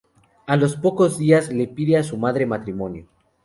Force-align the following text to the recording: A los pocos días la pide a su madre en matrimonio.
A 0.47 0.55
los 0.57 0.77
pocos 0.77 1.19
días 1.19 1.53
la 1.53 1.63
pide 1.67 1.95
a 1.95 2.01
su 2.03 2.17
madre 2.17 2.41
en 2.41 2.49
matrimonio. 2.49 3.07